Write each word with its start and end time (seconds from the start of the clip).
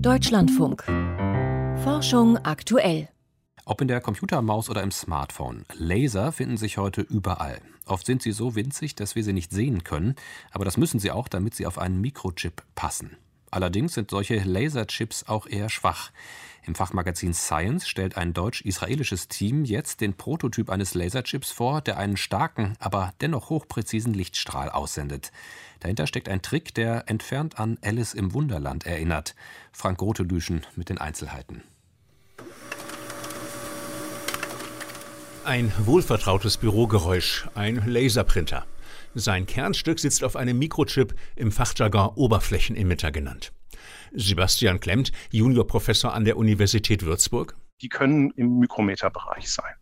Deutschlandfunk. 0.00 0.84
Forschung 1.82 2.38
aktuell. 2.38 3.08
Ob 3.64 3.80
in 3.80 3.88
der 3.88 4.00
Computermaus 4.00 4.68
oder 4.68 4.82
im 4.82 4.90
Smartphone. 4.90 5.64
Laser 5.74 6.32
finden 6.32 6.56
sich 6.56 6.78
heute 6.78 7.00
überall. 7.00 7.60
Oft 7.86 8.06
sind 8.06 8.22
sie 8.22 8.32
so 8.32 8.54
winzig, 8.54 8.94
dass 8.94 9.14
wir 9.14 9.24
sie 9.24 9.32
nicht 9.32 9.52
sehen 9.52 9.84
können, 9.84 10.14
aber 10.52 10.64
das 10.64 10.76
müssen 10.76 11.00
sie 11.00 11.10
auch, 11.10 11.28
damit 11.28 11.54
sie 11.54 11.66
auf 11.66 11.78
einen 11.78 12.00
Mikrochip 12.00 12.62
passen. 12.74 13.16
Allerdings 13.54 13.94
sind 13.94 14.10
solche 14.10 14.40
Laserchips 14.40 15.28
auch 15.28 15.46
eher 15.46 15.68
schwach. 15.68 16.10
Im 16.66 16.74
Fachmagazin 16.74 17.32
Science 17.34 17.86
stellt 17.86 18.16
ein 18.16 18.32
deutsch-israelisches 18.32 19.28
Team 19.28 19.64
jetzt 19.64 20.00
den 20.00 20.14
Prototyp 20.14 20.70
eines 20.70 20.94
Laserchips 20.94 21.52
vor, 21.52 21.80
der 21.80 21.96
einen 21.96 22.16
starken, 22.16 22.74
aber 22.80 23.12
dennoch 23.20 23.50
hochpräzisen 23.50 24.12
Lichtstrahl 24.12 24.70
aussendet. 24.70 25.30
Dahinter 25.78 26.08
steckt 26.08 26.28
ein 26.28 26.42
Trick, 26.42 26.74
der 26.74 27.08
entfernt 27.08 27.60
an 27.60 27.78
Alice 27.80 28.12
im 28.12 28.34
Wunderland 28.34 28.86
erinnert. 28.86 29.36
Frank 29.70 29.98
Grotelüschen 29.98 30.66
mit 30.74 30.88
den 30.88 30.98
Einzelheiten. 30.98 31.62
Ein 35.44 35.72
wohlvertrautes 35.78 36.56
Bürogeräusch, 36.56 37.46
ein 37.54 37.84
Laserprinter. 37.86 38.66
Sein 39.14 39.46
Kernstück 39.46 39.98
sitzt 39.98 40.24
auf 40.24 40.36
einem 40.36 40.58
Mikrochip, 40.58 41.14
im 41.36 41.52
Fachjargon 41.52 42.10
Oberflächenemitter 42.14 43.10
genannt. 43.10 43.52
Sebastian 44.12 44.80
Klemmt, 44.80 45.12
Juniorprofessor 45.30 46.12
an 46.12 46.24
der 46.24 46.36
Universität 46.36 47.04
Würzburg. 47.04 47.56
Die 47.82 47.88
können 47.88 48.30
im 48.36 48.58
Mikrometerbereich 48.58 49.50
sein. 49.50 49.74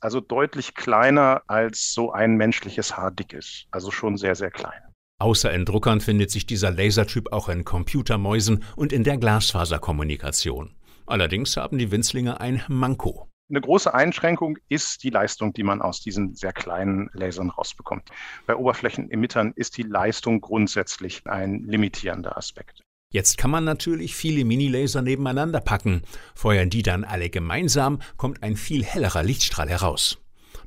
Also 0.00 0.20
deutlich 0.20 0.74
kleiner 0.74 1.42
als 1.46 1.92
so 1.92 2.12
ein 2.12 2.36
menschliches 2.36 2.96
Haar 2.96 3.10
dick 3.10 3.32
ist. 3.32 3.66
Also 3.70 3.90
schon 3.90 4.16
sehr, 4.16 4.34
sehr 4.34 4.50
klein. 4.50 4.80
Außer 5.20 5.52
in 5.52 5.64
Druckern 5.64 6.00
findet 6.00 6.30
sich 6.30 6.46
dieser 6.46 6.70
Lasertyp 6.70 7.32
auch 7.32 7.48
in 7.48 7.64
Computermäusen 7.64 8.62
und 8.76 8.92
in 8.92 9.02
der 9.02 9.16
Glasfaserkommunikation. 9.18 10.76
Allerdings 11.06 11.56
haben 11.56 11.78
die 11.78 11.90
Winzlinge 11.90 12.40
ein 12.40 12.62
Manko. 12.68 13.27
Eine 13.50 13.62
große 13.62 13.94
Einschränkung 13.94 14.58
ist 14.68 15.02
die 15.02 15.08
Leistung, 15.08 15.54
die 15.54 15.62
man 15.62 15.80
aus 15.80 16.02
diesen 16.02 16.34
sehr 16.34 16.52
kleinen 16.52 17.08
Lasern 17.14 17.48
rausbekommt. 17.48 18.10
Bei 18.46 18.54
Oberflächenemittern 18.54 19.52
ist 19.56 19.78
die 19.78 19.84
Leistung 19.84 20.42
grundsätzlich 20.42 21.22
ein 21.26 21.64
limitierender 21.64 22.36
Aspekt. 22.36 22.82
Jetzt 23.10 23.38
kann 23.38 23.50
man 23.50 23.64
natürlich 23.64 24.14
viele 24.14 24.44
Mini-Laser 24.44 25.00
nebeneinander 25.00 25.62
packen. 25.62 26.02
Feuern 26.34 26.68
die 26.68 26.82
dann 26.82 27.04
alle 27.04 27.30
gemeinsam, 27.30 28.02
kommt 28.18 28.42
ein 28.42 28.54
viel 28.54 28.84
hellerer 28.84 29.22
Lichtstrahl 29.22 29.70
heraus. 29.70 30.18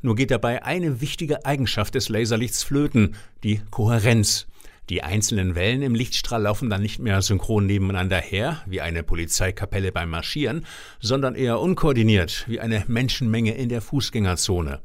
Nur 0.02 0.16
geht 0.16 0.32
dabei 0.32 0.64
eine 0.64 1.02
wichtige 1.02 1.46
Eigenschaft 1.46 1.94
des 1.94 2.10
Laserlichts 2.10 2.64
flöten, 2.64 3.16
die 3.44 3.62
Kohärenz. 3.70 4.48
Die 4.92 5.04
einzelnen 5.04 5.56
Wellen 5.56 5.84
im 5.84 5.96
Lichtstrahl 5.96 6.42
laufen 6.42 6.70
dann 6.70 6.82
nicht 6.82 7.00
mehr 7.00 7.22
synchron 7.22 7.66
nebeneinander 7.66 8.18
her, 8.18 8.62
wie 8.66 8.82
eine 8.82 9.04
Polizeikapelle 9.04 9.94
beim 9.94 10.10
Marschieren, 10.10 10.66
sondern 11.00 11.34
eher 11.34 11.62
unkoordiniert, 11.62 12.44
wie 12.50 12.60
eine 12.60 12.84
Menschenmenge 12.90 13.54
in 13.54 13.70
der 13.70 13.80
Fußgängerzone. 13.80 14.82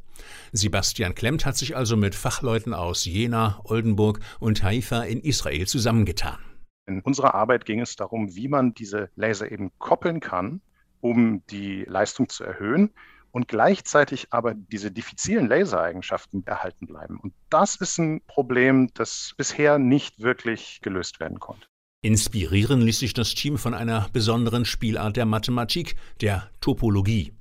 Sebastian 0.53 1.17
Klemmt 1.17 1.45
hat 1.45 1.57
sich 1.57 1.75
also 1.75 1.97
mit 1.97 2.15
Fachleuten 2.15 2.73
aus 2.73 3.05
Jena, 3.05 3.61
Oldenburg 3.65 4.21
und 4.39 4.63
Haifa 4.63 5.03
in 5.03 5.21
Israel 5.23 5.67
zusammengetan. 5.67 6.39
In 6.87 7.01
unserer 7.01 7.35
Arbeit 7.35 7.65
ging 7.65 7.81
es 7.81 7.97
darum, 7.97 8.37
wie 8.37 8.47
man 8.47 8.75
diese 8.75 9.11
Laser 9.17 9.51
eben 9.51 9.73
koppeln 9.79 10.21
kann, 10.21 10.61
um 11.01 11.43
die 11.51 11.83
Leistung 11.83 12.29
zu 12.29 12.45
erhöhen 12.45 12.93
und 13.37 13.49
gleichzeitig 13.49 14.29
aber 14.31 14.55
diese 14.55 14.91
diffizilen 14.91 15.47
Lasereigenschaften 15.47 16.47
erhalten 16.47 16.87
bleiben. 16.87 17.21
Und 17.21 17.35
das 17.51 17.77
ist 17.77 17.99
ein 17.99 18.23
Problem, 18.27 18.89
das 18.95 19.35
bisher 19.37 19.79
nicht 19.79 20.21
wirklich 20.21 20.81
gelöst 20.81 21.21
werden 21.21 21.39
konnte. 21.39 21.67
Inspirieren 22.01 22.81
ließ 22.81 22.99
sich 22.99 23.13
das 23.13 23.35
Team 23.35 23.59
von 23.59 23.75
einer 23.75 24.09
besonderen 24.11 24.65
Spielart 24.65 25.19
der 25.19 25.27
Mathematik, 25.27 25.97
der 26.23 26.49
Topologie. 26.63 27.36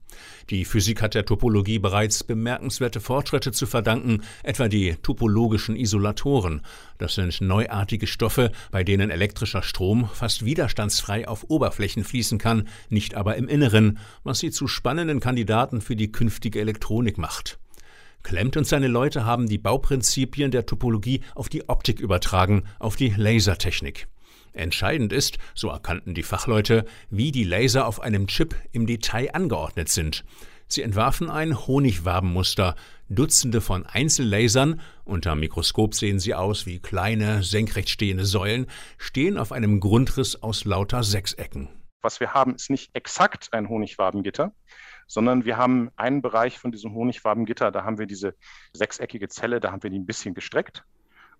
Die 0.49 0.65
Physik 0.65 1.01
hat 1.01 1.13
der 1.13 1.25
Topologie 1.25 1.79
bereits 1.79 2.23
bemerkenswerte 2.23 2.99
Fortschritte 2.99 3.51
zu 3.51 3.65
verdanken, 3.65 4.21
etwa 4.43 4.67
die 4.67 4.95
topologischen 5.01 5.75
Isolatoren. 5.75 6.61
Das 6.97 7.15
sind 7.15 7.41
neuartige 7.41 8.07
Stoffe, 8.07 8.51
bei 8.71 8.83
denen 8.83 9.09
elektrischer 9.09 9.63
Strom 9.63 10.09
fast 10.13 10.45
widerstandsfrei 10.45 11.27
auf 11.27 11.45
Oberflächen 11.49 12.03
fließen 12.03 12.37
kann, 12.37 12.67
nicht 12.89 13.15
aber 13.15 13.35
im 13.35 13.47
Inneren, 13.47 13.99
was 14.23 14.39
sie 14.39 14.51
zu 14.51 14.67
spannenden 14.67 15.19
Kandidaten 15.19 15.81
für 15.81 15.95
die 15.95 16.11
künftige 16.11 16.59
Elektronik 16.59 17.17
macht. 17.17 17.57
Klemmt 18.25 18.57
und 18.57 18.65
seine 18.65 18.87
Leute 18.87 19.23
haben 19.23 19.47
die 19.47 19.59
Bauprinzipien 19.59 20.49
der 20.49 20.65
Topologie 20.65 21.21
auf 21.35 21.47
die 21.47 21.69
Optik 21.69 21.99
übertragen, 21.99 22.63
auf 22.79 22.95
die 22.95 23.13
Lasertechnik. 23.15 24.07
Entscheidend 24.55 25.13
ist, 25.13 25.37
so 25.53 25.69
erkannten 25.69 26.13
die 26.13 26.23
Fachleute, 26.23 26.85
wie 27.09 27.31
die 27.31 27.43
Laser 27.43 27.87
auf 27.87 28.01
einem 28.01 28.27
Chip 28.27 28.55
im 28.71 28.87
Detail 28.87 29.29
angeordnet 29.33 29.89
sind. 29.89 30.23
Sie 30.67 30.81
entwarfen 30.81 31.29
ein 31.29 31.67
Honigwabenmuster, 31.67 32.75
Dutzende 33.07 33.61
von 33.61 33.85
Einzellasern, 33.85 34.81
unter 35.03 35.35
Mikroskop 35.35 35.93
sehen 35.93 36.19
sie 36.19 36.33
aus 36.33 36.65
wie 36.65 36.79
kleine, 36.79 37.43
senkrecht 37.43 37.89
stehende 37.89 38.25
Säulen, 38.25 38.65
stehen 38.97 39.37
auf 39.37 39.51
einem 39.51 39.79
Grundriss 39.79 40.41
aus 40.41 40.65
lauter 40.65 41.03
Sechsecken. 41.03 41.69
Was 42.01 42.19
wir 42.19 42.33
haben, 42.33 42.55
ist 42.55 42.71
nicht 42.71 42.95
exakt 42.95 43.53
ein 43.53 43.69
Honigwabengitter, 43.69 44.53
sondern 45.05 45.45
wir 45.45 45.57
haben 45.57 45.91
einen 45.97 46.23
Bereich 46.23 46.57
von 46.57 46.71
diesem 46.71 46.95
Honigwabengitter, 46.95 47.71
da 47.71 47.83
haben 47.83 47.99
wir 47.99 48.07
diese 48.07 48.35
sechseckige 48.73 49.27
Zelle, 49.27 49.59
da 49.59 49.71
haben 49.71 49.83
wir 49.83 49.91
die 49.91 49.99
ein 49.99 50.07
bisschen 50.07 50.33
gestreckt 50.33 50.83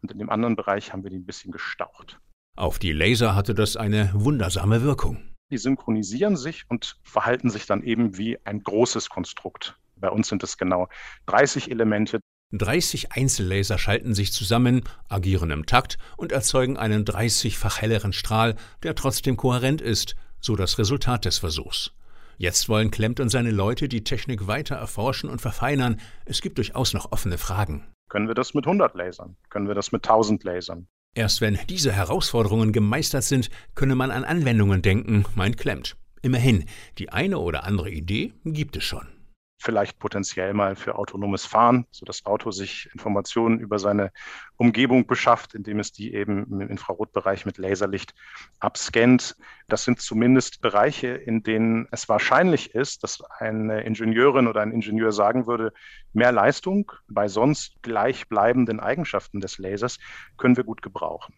und 0.03 0.11
in 0.11 0.19
dem 0.19 0.29
anderen 0.29 0.55
Bereich 0.55 0.93
haben 0.93 1.03
wir 1.03 1.09
die 1.09 1.17
ein 1.17 1.25
bisschen 1.25 1.51
gestaucht. 1.51 2.19
Auf 2.57 2.79
die 2.79 2.93
Laser 2.93 3.35
hatte 3.35 3.53
das 3.53 3.75
eine 3.75 4.11
wundersame 4.13 4.81
Wirkung. 4.81 5.17
Die 5.51 5.57
synchronisieren 5.57 6.37
sich 6.37 6.63
und 6.69 6.97
verhalten 7.03 7.49
sich 7.49 7.65
dann 7.65 7.83
eben 7.83 8.17
wie 8.17 8.37
ein 8.45 8.61
großes 8.61 9.09
Konstrukt. 9.09 9.77
Bei 9.97 10.09
uns 10.09 10.29
sind 10.29 10.41
es 10.41 10.57
genau 10.57 10.87
30 11.25 11.69
Elemente. 11.69 12.21
30 12.53 13.11
Einzellaser 13.11 13.77
schalten 13.77 14.13
sich 14.13 14.31
zusammen, 14.31 14.83
agieren 15.09 15.51
im 15.51 15.65
Takt 15.65 15.97
und 16.15 16.31
erzeugen 16.31 16.77
einen 16.77 17.03
30-fach 17.03 17.81
helleren 17.81 18.13
Strahl, 18.13 18.55
der 18.83 18.95
trotzdem 18.95 19.35
kohärent 19.35 19.81
ist, 19.81 20.15
so 20.39 20.55
das 20.55 20.77
Resultat 20.77 21.25
des 21.25 21.39
Versuchs. 21.39 21.91
Jetzt 22.37 22.69
wollen 22.69 22.89
Klemmt 22.89 23.19
und 23.19 23.29
seine 23.29 23.51
Leute 23.51 23.89
die 23.89 24.05
Technik 24.05 24.47
weiter 24.47 24.75
erforschen 24.75 25.29
und 25.29 25.41
verfeinern. 25.41 25.99
Es 26.25 26.41
gibt 26.41 26.57
durchaus 26.57 26.93
noch 26.93 27.11
offene 27.11 27.37
Fragen. 27.37 27.85
Können 28.09 28.27
wir 28.29 28.35
das 28.35 28.53
mit 28.53 28.65
100 28.65 28.95
Lasern? 28.95 29.35
Können 29.49 29.67
wir 29.67 29.75
das 29.75 29.91
mit 29.91 30.05
1000 30.05 30.43
Lasern? 30.43 30.87
Erst 31.15 31.41
wenn 31.41 31.57
diese 31.69 31.91
Herausforderungen 31.91 32.73
gemeistert 32.73 33.23
sind, 33.23 33.49
könne 33.73 33.95
man 33.95 34.11
an 34.11 34.25
Anwendungen 34.25 34.81
denken, 34.81 35.25
meint 35.33 35.57
Klemmt. 35.57 35.95
Immerhin, 36.21 36.65
die 36.97 37.09
eine 37.09 37.39
oder 37.39 37.63
andere 37.63 37.89
Idee 37.89 38.33
gibt 38.43 38.75
es 38.75 38.83
schon 38.83 39.14
vielleicht 39.57 39.99
potenziell 39.99 40.53
mal 40.53 40.75
für 40.75 40.95
autonomes 40.95 41.45
Fahren, 41.45 41.85
so 41.91 42.05
das 42.05 42.25
Auto 42.25 42.51
sich 42.51 42.89
Informationen 42.93 43.59
über 43.59 43.79
seine 43.79 44.11
Umgebung 44.57 45.07
beschafft, 45.07 45.55
indem 45.55 45.79
es 45.79 45.91
die 45.91 46.13
eben 46.13 46.61
im 46.61 46.69
Infrarotbereich 46.69 47.45
mit 47.45 47.57
Laserlicht 47.57 48.13
abscannt. 48.59 49.35
Das 49.67 49.83
sind 49.83 50.01
zumindest 50.01 50.61
Bereiche, 50.61 51.07
in 51.07 51.41
denen 51.41 51.87
es 51.91 52.07
wahrscheinlich 52.09 52.75
ist, 52.75 53.03
dass 53.03 53.21
eine 53.39 53.81
Ingenieurin 53.83 54.47
oder 54.47 54.61
ein 54.61 54.71
Ingenieur 54.71 55.11
sagen 55.11 55.47
würde, 55.47 55.73
mehr 56.13 56.31
Leistung 56.31 56.91
bei 57.07 57.27
sonst 57.27 57.81
gleichbleibenden 57.81 58.79
Eigenschaften 58.79 59.39
des 59.39 59.57
Lasers 59.57 59.97
können 60.37 60.57
wir 60.57 60.63
gut 60.63 60.81
gebrauchen. 60.81 61.33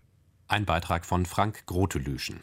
Ein 0.48 0.66
Beitrag 0.66 1.06
von 1.06 1.26
Frank 1.26 1.66
Grotelüschen. 1.66 2.42